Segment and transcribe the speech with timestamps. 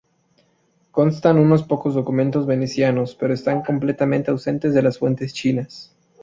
[0.89, 5.95] Constan unos pocos documentos venecianos, pero están completamente ausentes en las fuentes chinas.